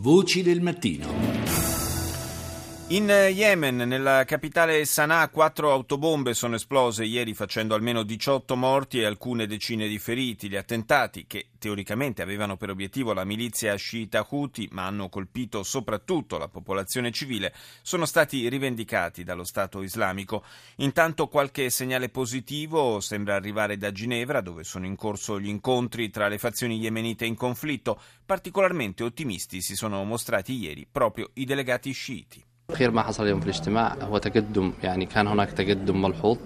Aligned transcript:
Voci 0.00 0.44
del 0.44 0.60
mattino. 0.60 1.27
In 2.90 3.06
Yemen, 3.06 3.76
nella 3.76 4.24
capitale 4.24 4.86
Sana'a, 4.86 5.28
quattro 5.28 5.70
autobombe 5.70 6.32
sono 6.32 6.54
esplose 6.54 7.04
ieri 7.04 7.34
facendo 7.34 7.74
almeno 7.74 8.02
18 8.02 8.56
morti 8.56 9.00
e 9.00 9.04
alcune 9.04 9.46
decine 9.46 9.86
di 9.88 9.98
feriti. 9.98 10.48
Gli 10.48 10.56
attentati, 10.56 11.26
che 11.26 11.50
teoricamente 11.58 12.22
avevano 12.22 12.56
per 12.56 12.70
obiettivo 12.70 13.12
la 13.12 13.24
milizia 13.24 13.74
sciita 13.74 14.26
Houthi, 14.26 14.70
ma 14.72 14.86
hanno 14.86 15.10
colpito 15.10 15.62
soprattutto 15.64 16.38
la 16.38 16.48
popolazione 16.48 17.12
civile, 17.12 17.52
sono 17.82 18.06
stati 18.06 18.48
rivendicati 18.48 19.22
dallo 19.22 19.44
Stato 19.44 19.82
islamico. 19.82 20.42
Intanto 20.76 21.28
qualche 21.28 21.68
segnale 21.68 22.08
positivo 22.08 23.00
sembra 23.00 23.34
arrivare 23.34 23.76
da 23.76 23.92
Ginevra, 23.92 24.40
dove 24.40 24.64
sono 24.64 24.86
in 24.86 24.96
corso 24.96 25.38
gli 25.38 25.48
incontri 25.48 26.08
tra 26.08 26.26
le 26.28 26.38
fazioni 26.38 26.78
yemenite 26.78 27.26
in 27.26 27.34
conflitto. 27.34 28.00
Particolarmente 28.24 29.04
ottimisti 29.04 29.60
si 29.60 29.76
sono 29.76 30.02
mostrati 30.04 30.54
ieri 30.54 30.88
proprio 30.90 31.32
i 31.34 31.44
delegati 31.44 31.92
sciiti. 31.92 32.47
خير 32.72 32.90
ما 32.90 33.02
حصل 33.02 33.22
اليوم 33.24 33.40
في 33.40 33.46
الاجتماع 33.46 33.94
هو 34.02 34.18
تقدم 34.18 34.72
يعني 34.82 35.06
كان 35.06 35.26
هناك 35.26 35.52
تقدم 35.52 36.02
ملحوظ. 36.02 36.36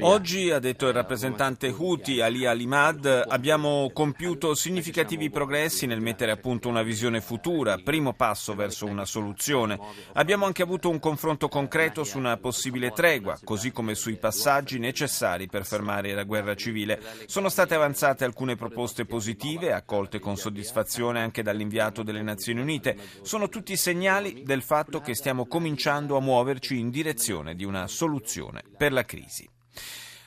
Oggi, 0.00 0.50
ha 0.50 0.58
detto 0.58 0.88
il 0.88 0.92
rappresentante 0.92 1.68
Houthi 1.68 2.20
Ali 2.20 2.44
Alimad, 2.44 3.24
abbiamo 3.28 3.90
compiuto 3.92 4.54
significativi 4.54 5.30
progressi 5.30 5.86
nel 5.86 6.00
mettere 6.00 6.32
a 6.32 6.36
punto 6.36 6.68
una 6.68 6.82
visione 6.82 7.20
futura, 7.20 7.78
primo 7.78 8.14
passo 8.14 8.54
verso 8.54 8.86
una 8.86 9.04
soluzione. 9.04 9.78
Abbiamo 10.14 10.44
anche 10.44 10.62
avuto 10.62 10.90
un 10.90 10.98
confronto 10.98 11.48
concreto 11.48 12.02
su 12.02 12.18
una 12.18 12.36
possibile 12.36 12.90
tregua, 12.90 13.38
così 13.44 13.70
come 13.70 13.94
sui 13.94 14.16
passaggi 14.16 14.78
necessari 14.78 15.46
per 15.46 15.64
fermare 15.64 16.14
la 16.14 16.24
guerra 16.24 16.56
civile. 16.56 17.00
Sono 17.26 17.48
state 17.48 17.74
avanzate 17.74 18.24
alcune 18.24 18.56
proposte 18.56 19.04
positive, 19.04 19.72
accolte 19.72 20.18
con 20.18 20.36
soddisfazione 20.36 21.20
anche 21.20 21.42
dall'inviato 21.42 22.02
delle 22.02 22.22
Nazioni 22.22 22.60
Unite. 22.60 22.96
Sono 23.22 23.48
tutti 23.48 23.76
segnali 23.76 24.42
del 24.44 24.62
fatto 24.62 25.00
che 25.00 25.14
stiamo 25.14 25.46
cominciando 25.46 25.74
a 26.16 26.20
muoverci 26.20 26.78
in 26.78 26.90
direzione 26.90 27.54
di 27.54 27.64
una 27.64 27.86
soluzione 27.86 28.62
per 28.76 28.92
la 28.92 29.04
crisi. 29.04 29.48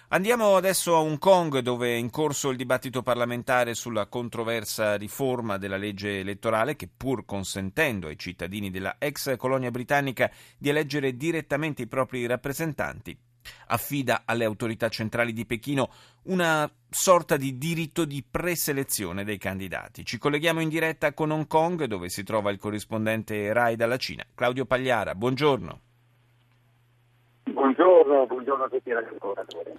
Andiamo 0.09 0.55
adesso 0.55 0.95
a 0.95 0.99
Hong 0.99 1.19
Kong 1.19 1.59
dove 1.59 1.89
è 1.89 1.95
in 1.95 2.09
corso 2.09 2.49
il 2.49 2.57
dibattito 2.57 3.03
parlamentare 3.03 3.75
sulla 3.75 4.07
controversa 4.07 4.95
riforma 4.95 5.57
della 5.57 5.77
legge 5.77 6.19
elettorale 6.19 6.75
che 6.75 6.89
pur 6.95 7.25
consentendo 7.25 8.07
ai 8.07 8.17
cittadini 8.17 8.71
della 8.71 8.95
ex 8.97 9.35
colonia 9.37 9.69
britannica 9.69 10.31
di 10.57 10.69
eleggere 10.69 11.15
direttamente 11.15 11.83
i 11.83 11.87
propri 11.87 12.25
rappresentanti 12.25 13.15
affida 13.67 14.23
alle 14.25 14.45
autorità 14.45 14.89
centrali 14.89 15.33
di 15.33 15.45
Pechino 15.45 15.89
una 16.23 16.69
sorta 16.89 17.37
di 17.37 17.57
diritto 17.57 18.05
di 18.05 18.23
preselezione 18.29 19.23
dei 19.23 19.37
candidati. 19.37 20.05
Ci 20.05 20.17
colleghiamo 20.17 20.59
in 20.59 20.69
diretta 20.69 21.13
con 21.13 21.31
Hong 21.31 21.47
Kong, 21.47 21.85
dove 21.85 22.09
si 22.09 22.23
trova 22.23 22.51
il 22.51 22.59
corrispondente 22.59 23.51
RAI 23.53 23.75
dalla 23.75 23.97
Cina, 23.97 24.23
Claudio 24.35 24.65
Pagliara. 24.65 25.15
Buongiorno. 25.15 25.79
Buongiorno, 27.43 28.27
buongiorno 28.27 28.63
a 28.63 28.69
tutti 28.69 28.89
i 28.89 28.93
radioascoltatori. 28.93 29.71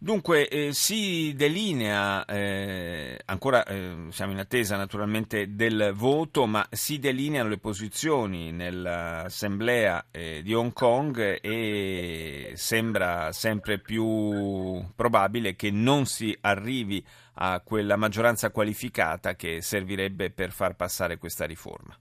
Dunque, 0.00 0.48
eh, 0.48 0.72
si 0.72 1.34
delinea, 1.34 2.24
eh, 2.24 3.18
ancora 3.24 3.64
eh, 3.64 4.06
siamo 4.10 4.30
in 4.30 4.38
attesa 4.38 4.76
naturalmente 4.76 5.56
del 5.56 5.90
voto, 5.92 6.46
ma 6.46 6.64
si 6.70 7.00
delineano 7.00 7.48
le 7.48 7.58
posizioni 7.58 8.52
nell'assemblea 8.52 10.06
eh, 10.12 10.42
di 10.44 10.54
Hong 10.54 10.72
Kong 10.72 11.40
e 11.42 12.52
sembra 12.54 13.32
sempre 13.32 13.80
più 13.80 14.84
probabile 14.94 15.56
che 15.56 15.72
non 15.72 16.06
si 16.06 16.36
arrivi 16.42 17.04
a 17.40 17.60
quella 17.64 17.96
maggioranza 17.96 18.50
qualificata 18.52 19.34
che 19.34 19.60
servirebbe 19.62 20.30
per 20.30 20.52
far 20.52 20.76
passare 20.76 21.18
questa 21.18 21.44
riforma. 21.44 21.98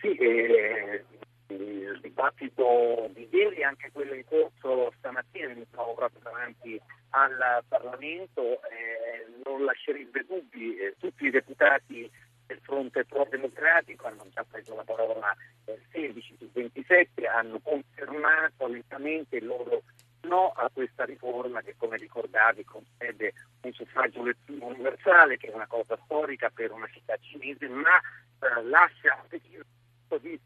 Sì, 0.00 0.08
eh, 0.16 1.04
il 1.54 1.98
dibattito 2.00 3.10
di 3.14 3.28
ieri 3.30 3.56
e 3.56 3.64
anche 3.64 3.90
quello 3.92 4.14
in 4.14 4.24
corso 4.24 4.92
stamattina, 4.98 5.54
mi 5.54 5.66
trovo 5.70 5.94
proprio 5.94 6.20
davanti 6.22 6.80
al 7.10 7.62
Parlamento, 7.68 8.42
eh, 8.42 9.26
non 9.44 9.64
lascerebbe 9.64 10.24
dubbi. 10.26 10.76
Eh, 10.76 10.94
tutti 10.98 11.26
i 11.26 11.30
deputati 11.30 12.10
del 12.46 12.60
fronte 12.62 13.04
pro-democratico 13.04 14.06
hanno 14.06 14.26
già 14.30 14.44
preso 14.48 14.74
la 14.74 14.84
parola 14.84 15.34
eh, 15.64 15.80
16 15.90 16.36
su 16.38 16.50
27, 16.52 17.26
hanno 17.26 17.60
confermato 17.60 18.66
lentamente 18.66 19.36
il 19.36 19.46
loro 19.46 19.82
no 20.22 20.50
a 20.50 20.70
questa 20.72 21.04
riforma 21.04 21.62
che 21.62 21.74
come 21.76 21.96
ricordavi 21.96 22.64
concede 22.64 23.32
un 23.62 23.72
suffragio 23.72 24.22
universale 24.46 25.36
che 25.36 25.48
è 25.48 25.54
una 25.54 25.66
cosa 25.66 25.98
storica 26.04 26.48
per 26.50 26.70
una 26.70 26.88
città 26.92 27.16
cinese 27.20 27.68
ma 27.68 27.98
eh, 27.98 28.62
lascia 28.62 29.20
di 29.28 30.38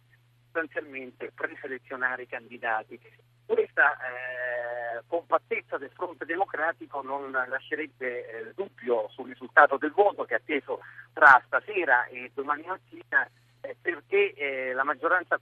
sostanzialmente 0.56 1.33
preselezionare 1.34 2.22
i 2.22 2.27
candidati. 2.27 2.99
Questa 3.44 3.93
eh, 3.93 5.03
compattezza 5.06 5.77
del 5.77 5.91
fronte 5.94 6.25
democratico 6.25 7.03
non 7.03 7.31
lascerebbe 7.31 8.27
eh, 8.27 8.53
dubbio 8.55 9.09
sul 9.11 9.28
risultato 9.28 9.77
del 9.77 9.93
voto 9.93 10.25
che 10.25 10.34
è 10.34 10.39
atteso 10.39 10.81
tra 11.12 11.41
stasera 11.47 12.06
e 12.06 12.31
domani 12.34 12.65
mattina 12.67 13.28
eh, 13.61 13.77
perché 13.81 14.33
eh, 14.34 14.72
la 14.72 14.83
maggioranza 14.83 15.39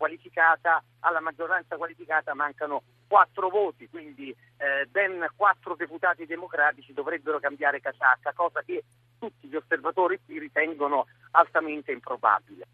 alla 1.01 1.21
maggioranza 1.21 1.77
qualificata 1.77 2.35
mancano 2.35 2.83
quattro 3.07 3.49
voti, 3.49 3.89
quindi 3.89 4.31
eh, 4.31 4.87
ben 4.87 5.27
quattro 5.37 5.77
deputati 5.77 6.27
democratici 6.27 6.93
dovrebbero 6.93 7.39
cambiare 7.39 7.81
casacca, 7.81 8.33
cosa 8.33 8.63
che 8.63 8.83
tutti 9.19 9.47
gli 9.47 9.57
osservatori 9.57 10.19
qui 10.25 10.39
ritengono 10.39 11.07
altamente 11.31 11.93
improbabile. 11.93 12.67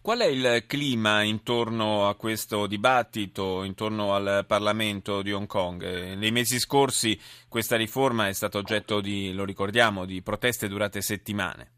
Qual 0.00 0.20
è 0.20 0.26
il 0.26 0.64
clima 0.66 1.22
intorno 1.22 2.08
a 2.08 2.16
questo 2.16 2.66
dibattito, 2.66 3.62
intorno 3.64 4.14
al 4.14 4.44
Parlamento 4.46 5.22
di 5.22 5.32
Hong 5.32 5.46
Kong? 5.46 5.82
Nei 6.16 6.30
mesi 6.30 6.58
scorsi 6.58 7.18
questa 7.48 7.76
riforma 7.76 8.28
è 8.28 8.32
stata 8.32 8.58
oggetto 8.58 9.00
di, 9.00 9.32
lo 9.32 9.44
ricordiamo, 9.44 10.04
di 10.04 10.22
proteste 10.22 10.68
durate 10.68 11.02
settimane. 11.02 11.72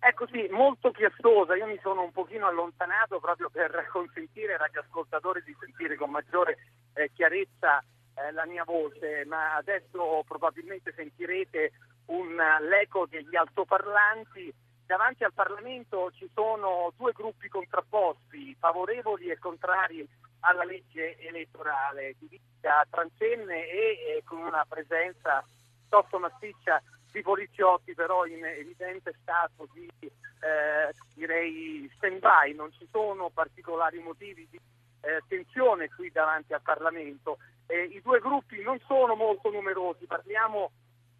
Ecco 0.00 0.26
sì, 0.28 0.48
molto 0.50 0.90
chiestosa. 0.90 1.56
Io 1.56 1.66
mi 1.66 1.78
sono 1.82 2.02
un 2.02 2.12
pochino 2.12 2.46
allontanato 2.46 3.20
proprio 3.20 3.50
per 3.50 3.88
consentire 3.90 4.52
ai 4.52 4.58
radioascoltatori 4.58 5.42
di 5.44 5.54
sentire 5.60 5.96
con 5.96 6.10
maggiore 6.10 6.58
eh, 6.94 7.10
chiarezza 7.12 7.82
eh, 8.14 8.32
la 8.32 8.46
mia 8.46 8.64
voce, 8.64 9.24
ma 9.26 9.56
adesso 9.56 10.22
probabilmente 10.26 10.92
sentirete 10.94 11.72
un, 12.06 12.36
l'eco 12.68 13.06
degli 13.06 13.36
altoparlanti 13.36 14.54
davanti 14.88 15.22
al 15.22 15.34
Parlamento 15.34 16.10
ci 16.12 16.28
sono 16.32 16.94
due 16.96 17.12
gruppi 17.12 17.48
contrapposti, 17.48 18.56
favorevoli 18.58 19.28
e 19.28 19.38
contrari 19.38 20.08
alla 20.40 20.64
legge 20.64 21.18
elettorale, 21.18 22.14
divisa 22.18 22.86
transenne 22.88 23.68
e, 23.68 24.22
con 24.24 24.38
una 24.38 24.64
presenza 24.66 25.44
piuttosto 25.78 26.18
massiccia 26.18 26.82
di 27.12 27.20
poliziotti, 27.20 27.92
però 27.92 28.24
in 28.24 28.42
evidente 28.42 29.12
stato 29.20 29.68
di 29.74 29.90
eh, 30.00 30.94
direi 31.14 31.90
stand-by, 31.96 32.54
non 32.54 32.72
ci 32.72 32.88
sono 32.90 33.28
particolari 33.28 33.98
motivi 33.98 34.48
di 34.50 34.58
eh, 35.02 35.20
tensione 35.28 35.90
qui 35.90 36.10
davanti 36.10 36.54
al 36.54 36.62
Parlamento. 36.62 37.36
Eh, 37.66 37.82
I 37.82 38.00
due 38.00 38.20
gruppi 38.20 38.62
non 38.62 38.80
sono 38.86 39.14
molto 39.14 39.50
numerosi, 39.50 40.06
parliamo 40.06 40.70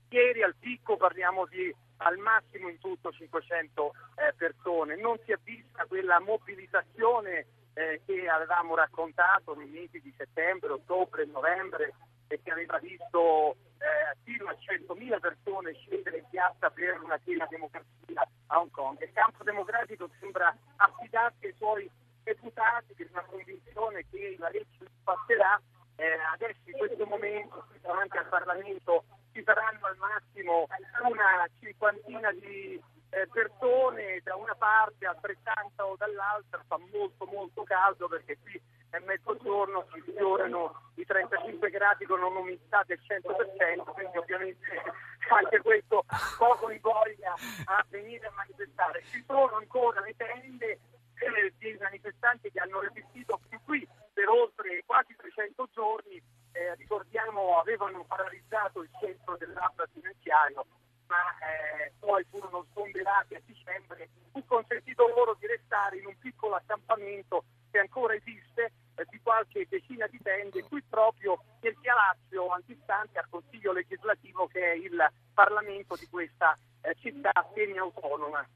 ieri 0.08 0.42
al 0.42 0.54
picco, 0.58 0.96
parliamo 0.96 1.44
di 1.44 1.74
al 1.98 2.16
massimo 2.18 2.68
in 2.68 2.78
tutto 2.78 3.10
500 3.10 3.92
eh, 4.16 4.34
persone. 4.34 4.96
Non 4.96 5.18
si 5.24 5.32
è 5.32 5.38
vista 5.42 5.84
quella 5.86 6.20
mobilitazione 6.20 7.46
eh, 7.74 8.00
che 8.04 8.28
avevamo 8.28 8.74
raccontato 8.74 9.54
nei 9.54 9.68
mesi 9.68 10.00
di 10.00 10.12
settembre, 10.16 10.72
ottobre 10.72 11.24
novembre 11.26 11.94
e 12.26 12.40
che 12.42 12.50
aveva 12.50 12.78
visto 12.78 13.56
eh, 13.78 14.16
fino 14.24 14.48
a 14.48 14.56
100.000 14.58 15.20
persone 15.20 15.74
scendere 15.74 16.18
in 16.18 16.28
piazza 16.28 16.70
per 16.70 17.00
una 17.02 17.18
piena 17.18 17.46
democrazia 17.48 18.26
a 18.46 18.60
Hong 18.60 18.70
Kong. 18.70 19.00
Il 19.00 19.12
campo 19.12 19.44
democratico 19.44 20.10
sembra 20.18 20.54
affidarsi 20.76 21.46
ai 21.46 21.54
suoi 21.56 21.90
deputati 22.22 22.94
per 22.94 23.08
una 23.12 23.24
convinzione 23.24 24.04
che 24.10 24.36
la 24.38 24.50
legge 24.50 24.90
passerà. 25.02 25.60
Eh, 25.96 26.16
adesso 26.32 26.58
in 26.66 26.76
questo 26.76 27.06
momento 27.06 27.66
davanti 27.80 28.16
al 28.18 28.28
Parlamento 28.28 29.04
ci 29.38 29.44
saranno 29.44 29.86
al 29.86 29.96
massimo 29.98 30.66
una 31.04 31.48
cinquantina 31.60 32.32
di 32.32 32.82
eh, 33.10 33.28
persone 33.32 34.20
da 34.24 34.34
una 34.34 34.54
parte, 34.56 35.06
altrettanta 35.06 35.86
o 35.86 35.94
dall'altra, 35.96 36.64
fa 36.66 36.76
molto 36.90 37.24
molto 37.26 37.62
caldo 37.62 38.08
perché 38.08 38.36
qui 38.42 38.60
è 38.90 38.98
mezzogiorno, 38.98 39.86
si 39.92 40.02
sfiorano 40.10 40.90
i 40.96 41.04
35 41.04 41.70
gradi 41.70 42.04
con 42.04 42.20
un'umidità 42.20 42.82
del 42.84 42.98
100%, 43.00 43.84
quindi 43.92 44.16
ovviamente 44.16 44.66
anche 45.30 45.60
questo 45.60 46.04
poco 46.36 46.70
invoglia 46.70 47.34
a 47.66 47.86
venire 47.90 48.26
a 48.26 48.32
manifestare. 48.34 49.04
Ci 49.04 49.22
sono 49.24 49.54
ancora 49.54 50.00
le 50.00 50.16
tende 50.16 50.66
eh, 51.14 51.52
di 51.58 51.76
manifestanti 51.78 52.50
che 52.50 52.58
hanno 52.58 52.80
resistito 52.80 53.38
più 53.48 53.60
qui 53.64 53.86
per 54.12 54.28
oltre 54.28 54.82
quasi 54.84 55.14
300 55.14 55.68
giorni, 55.72 56.20
eh, 56.52 56.74
ricordiamo 56.74 57.60
avevano 57.60 58.04
paralizzato 58.04 58.82
il 58.82 58.90
centro 59.00 59.18
dell'Aula 59.38 59.86
giudiziario, 59.92 60.66
ma 61.06 61.38
eh, 61.38 61.92
poi 61.98 62.24
furono 62.30 62.66
sgomberati 62.70 63.34
a 63.34 63.40
dicembre, 63.44 64.08
fu 64.32 64.44
consentito 64.44 65.08
loro 65.08 65.36
di 65.38 65.46
restare 65.46 65.98
in 65.98 66.06
un 66.06 66.18
piccolo 66.18 66.56
accampamento 66.56 67.44
che 67.70 67.78
ancora 67.78 68.14
esiste 68.14 68.72
eh, 68.94 69.06
di 69.08 69.20
qualche 69.22 69.66
decina 69.68 70.06
di 70.06 70.20
tende 70.22 70.62
qui 70.64 70.82
proprio 70.82 71.42
nel 71.60 71.76
Lazio 71.82 72.48
antistante 72.48 73.18
al 73.18 73.28
Consiglio 73.28 73.72
legislativo 73.72 74.46
che 74.46 74.72
è 74.72 74.74
il 74.74 74.96
Parlamento 75.32 75.96
di 75.96 76.06
questa 76.08 76.56
eh, 76.82 76.94
città 76.98 77.32
semi-autonoma 77.54 78.46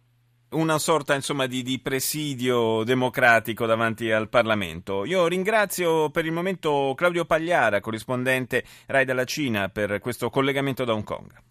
una 0.52 0.78
sorta 0.78 1.14
insomma 1.14 1.46
di, 1.46 1.62
di, 1.62 1.78
presidio 1.80 2.82
democratico 2.84 3.66
davanti 3.66 4.10
al 4.10 4.28
Parlamento. 4.28 5.04
Io 5.04 5.26
ringrazio 5.26 6.10
per 6.10 6.24
il 6.24 6.32
momento 6.32 6.94
Claudio 6.96 7.24
Pagliara, 7.24 7.80
corrispondente 7.80 8.64
RAI 8.86 9.04
della 9.04 9.24
Cina, 9.24 9.68
per 9.68 9.98
questo 10.00 10.30
collegamento 10.30 10.84
da 10.84 10.92
Hong 10.92 11.04
Kong. 11.04 11.32